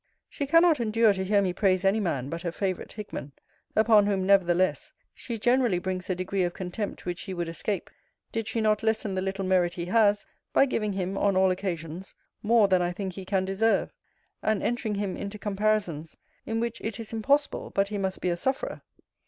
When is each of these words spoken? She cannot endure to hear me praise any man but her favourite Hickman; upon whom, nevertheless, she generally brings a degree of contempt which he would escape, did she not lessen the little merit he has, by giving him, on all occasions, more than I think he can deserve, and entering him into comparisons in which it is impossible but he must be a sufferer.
She 0.27 0.47
cannot 0.47 0.79
endure 0.79 1.13
to 1.13 1.23
hear 1.23 1.43
me 1.43 1.53
praise 1.53 1.85
any 1.85 1.99
man 1.99 2.27
but 2.31 2.41
her 2.41 2.51
favourite 2.51 2.93
Hickman; 2.93 3.33
upon 3.75 4.07
whom, 4.07 4.25
nevertheless, 4.25 4.93
she 5.13 5.37
generally 5.37 5.77
brings 5.77 6.09
a 6.09 6.15
degree 6.15 6.41
of 6.41 6.55
contempt 6.55 7.05
which 7.05 7.21
he 7.21 7.35
would 7.35 7.47
escape, 7.47 7.87
did 8.31 8.47
she 8.47 8.61
not 8.61 8.81
lessen 8.81 9.13
the 9.13 9.21
little 9.21 9.45
merit 9.45 9.75
he 9.75 9.85
has, 9.85 10.25
by 10.53 10.65
giving 10.65 10.93
him, 10.93 11.19
on 11.19 11.37
all 11.37 11.51
occasions, 11.51 12.15
more 12.41 12.67
than 12.67 12.81
I 12.81 12.91
think 12.91 13.13
he 13.13 13.25
can 13.25 13.45
deserve, 13.45 13.93
and 14.41 14.63
entering 14.63 14.95
him 14.95 15.15
into 15.15 15.37
comparisons 15.37 16.17
in 16.47 16.59
which 16.59 16.81
it 16.81 16.99
is 16.99 17.13
impossible 17.13 17.69
but 17.69 17.89
he 17.89 17.99
must 17.99 18.21
be 18.21 18.29
a 18.29 18.35
sufferer. 18.37 18.81